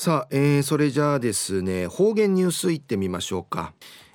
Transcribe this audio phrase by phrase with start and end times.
[0.00, 3.74] さあ、えー、それじゃあですね方言ニュースいってみましょうか、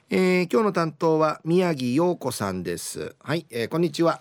[0.09, 3.15] えー、今日の担当は宮城陽子さんです。
[3.19, 4.17] はい、えー、こんにちは。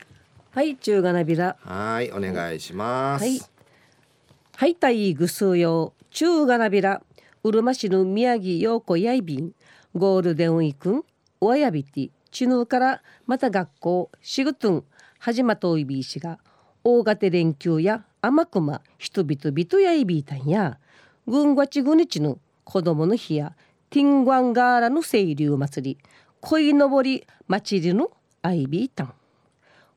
[0.50, 1.56] はい中がなびら。
[1.60, 3.24] はいお願いします。
[3.24, 3.40] はい。
[4.56, 7.00] はいたいぐすうよ中がなびら。
[7.42, 9.52] うるま市の宮城陽子やいびん。
[9.94, 11.06] ゴールデンウィーク
[11.40, 14.84] おやびてちぬからまた学校しぐとん
[15.18, 16.40] 始まといびいしが
[16.82, 20.78] 大型連休や甘くま人々びとやいびいたんや
[21.26, 23.54] 軍がちぐにちの子供の日や
[23.90, 25.98] ティンガンガーラの清流祭り
[26.40, 28.10] 恋のぼり祭りの
[28.42, 29.14] アイビータン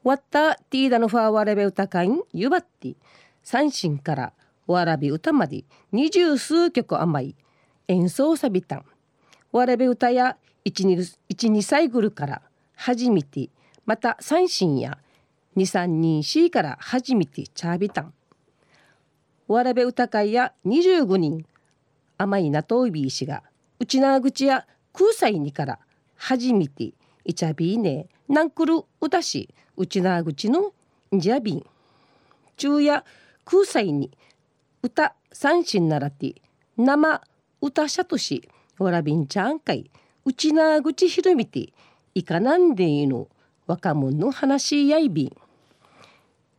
[0.03, 2.95] わったティーダのファーワレベ歌会んゆばって
[3.43, 4.33] 三振から
[4.67, 7.35] わらび歌まで二十数曲甘い
[7.88, 8.85] 演奏さびたん。
[9.52, 12.41] わらび歌や一二歳ぐるから
[12.75, 13.49] 初めて
[13.85, 14.97] また三振や
[15.55, 18.13] 二三人しから初めてチャービタン
[19.47, 21.45] わらべ歌会や25人
[22.17, 23.43] 甘いなといびいしが
[23.79, 25.80] うちなぐちや空才にから
[26.16, 30.73] 初めていちゃびいねなんくるうたしうちなぐちの
[31.16, 31.66] んじゃびん。
[32.57, 33.03] 昼夜
[33.45, 34.11] 空才に
[34.81, 36.35] 歌三心ならて
[36.75, 37.22] 生
[37.61, 39.89] 歌しゃとしわらびんちゃんかい
[40.25, 41.69] うちなぐちひるみて
[42.16, 43.27] いかなんでいの
[43.67, 45.38] 若者の話やいびん。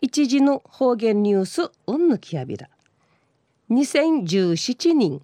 [0.00, 2.68] 一時の方言ニュースうんぬきやびら。
[3.70, 5.20] 2017年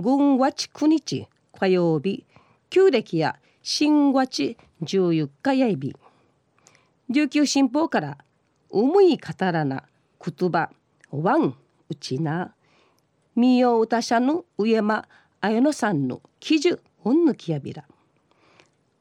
[0.00, 2.24] 軍月9日火曜日
[2.68, 5.94] 旧暦や新月14日やいび。
[7.08, 8.18] 琉球新報から
[8.68, 9.84] 思い語らな
[10.20, 10.70] 言葉
[11.12, 11.54] ワン
[11.88, 12.52] うちな。
[13.36, 15.06] 民謡歌者の上間
[15.40, 17.84] 綾乃さんの記事本抜きやびら。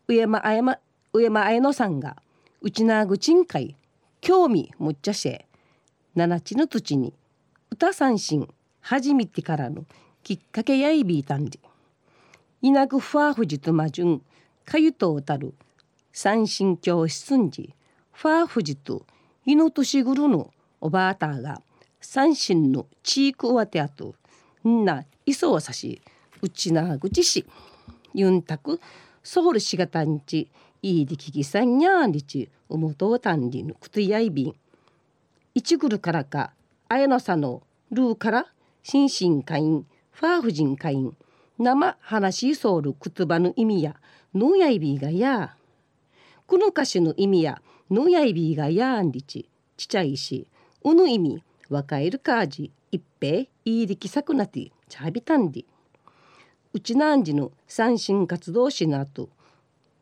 [0.08, 0.80] 上間綾乃
[1.14, 2.18] 上間綾乃さんが
[2.62, 3.76] うちなぐちんかい
[4.22, 5.48] 興味むっちゃせ
[6.14, 7.16] 七地の土に
[7.72, 8.48] 歌三振
[8.84, 9.86] 初めてからの
[10.24, 11.60] きっかけやいびいたんで
[12.62, 14.22] いなくふわふじとまじゅん
[14.66, 15.54] かゆとうたる
[16.12, 17.74] 三神教室んじ。
[18.12, 19.06] ふわふじと
[19.46, 21.62] いのとしぐるのおばあたが
[22.00, 24.16] 三神のチークわてあと
[24.68, 26.02] んないそをさし
[26.42, 27.46] うちなぐちし
[28.14, 28.80] ゆんたく
[29.24, 30.50] ソウルしがたんち
[30.82, 34.56] いいりききさんにゃんりちおもとうたんりのくとやいびん。
[35.56, 36.54] いちぐるからか
[36.90, 38.48] あやのさのルーから
[38.84, 41.16] 心身会員ファーフ人会員
[41.58, 43.96] 生話しそうる言葉の意味や
[44.36, 45.56] ノやいびがや
[46.46, 50.48] この歌詞の意味やノやいびがやんりちちちゃいし
[50.84, 55.66] うの意味若いるかじ一平いいりきさくなてちゃびたんり。
[56.74, 59.30] うちなんじの三振活動しなと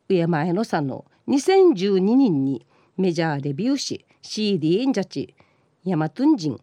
[0.08, 2.66] 上前のさの2012年に
[2.98, 5.36] メジャーデビューし CD ンジャチ
[5.84, 6.60] ヤマトンジン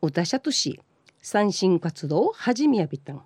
[0.00, 0.80] 歌者とし
[1.24, 3.22] 三振活動を始めやびたん。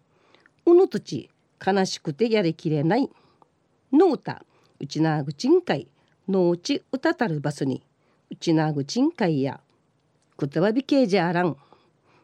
[0.66, 1.30] うぬとち
[1.66, 3.08] 悲しくてやりきれない。
[3.90, 4.44] の歌
[4.78, 5.88] うちなぐちんかい
[6.28, 7.82] のうち歌たたるバスに。
[8.30, 9.60] うちなぐちんかいや
[10.36, 11.56] くたばびけいじゃあらん。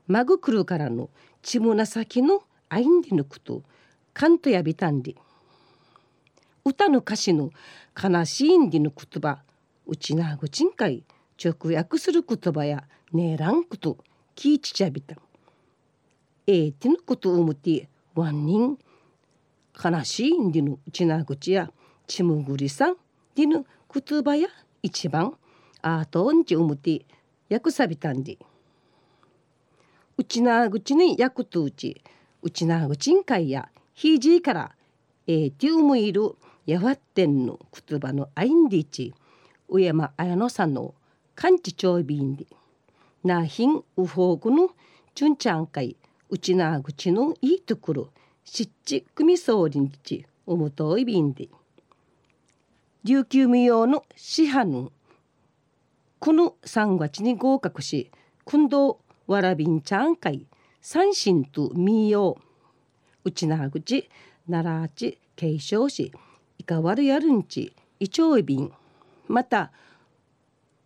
[0.06, 1.08] まぐくるからの
[1.40, 3.62] ちむなさきのあいんでぬくと
[4.12, 5.14] かんとやびたんで。
[6.66, 7.50] 歌の歌詞の
[8.00, 9.38] 悲しいんでぬ言葉
[9.86, 11.02] うちなぐちんかい
[11.42, 12.84] 直訳する言葉や
[13.14, 13.96] ねえらんこと
[14.36, 15.18] 聞いちちゃびたん。
[16.46, 18.78] ええてのことをもてワンニン
[19.82, 21.70] 悲しいんでのうちなぐちや
[22.06, 22.96] ちむぐりさん
[23.34, 24.48] での言葉や
[24.82, 25.34] 一番
[25.82, 27.04] あとんちおもて
[27.50, 28.38] 訳さびたんで。
[30.18, 32.02] うちなぐちに訳とうち
[32.42, 34.76] うちなぐちんかいやひじいから
[35.26, 36.34] ええてうもいる
[36.66, 37.58] やわってんの
[37.88, 39.14] 言葉のあいんでち
[39.68, 40.94] 上間綾乃さんの
[41.34, 42.46] 感知ちちょいびんで。
[43.24, 44.70] なひんうほうくの
[45.14, 45.96] ちゅんちゃんかい
[46.32, 48.08] うちなぐちのいいところ
[48.42, 51.50] しっちくみそうりんちおもといびんで。
[53.04, 54.92] 琉球無用の師範の
[56.20, 58.10] この3月に合格し
[58.44, 60.46] 今度わらびんちゃん会
[60.80, 62.38] 三神と民謡
[63.24, 63.30] う。
[63.30, 64.08] ちなぐち
[64.50, 66.12] 奈良ち継承し
[66.56, 68.72] いかわるやるんちいちょいびん
[69.28, 69.70] また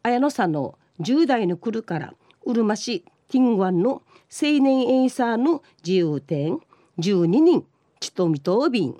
[0.02, 2.14] 綾野さんの10代の来るから
[2.44, 6.58] うるま市ティンワンの青年エイサーの自由店
[6.98, 7.64] 12人
[8.00, 8.96] ちとみとびん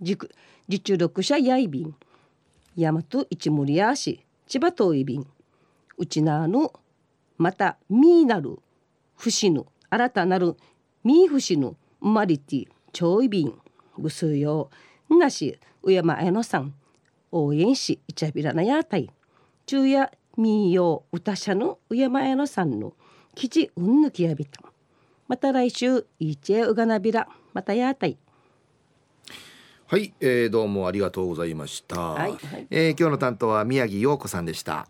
[0.00, 1.94] 受力者やいびん
[2.76, 5.26] 大和一森やし千葉といびん
[5.96, 6.72] うちなの
[7.38, 8.58] またみーなる
[9.16, 10.56] ふしぬ新たなる
[11.04, 13.54] みーふしぬまりてちょいびん
[13.98, 14.70] ぐすよ
[15.08, 16.74] なしうやまえのさん。
[17.34, 19.10] 応援しいちゃびらなやたい
[19.66, 22.92] 昼夜みーよう歌者のうやまえのさんの
[23.34, 24.70] 基地うんぬきやびたま
[25.28, 28.18] また来週いちえうがなびらまたやたい。
[29.86, 32.66] はい、えー、どうもありがとうございました、はいはい。
[32.70, 34.88] えー今日の担当は宮城陽子さんでした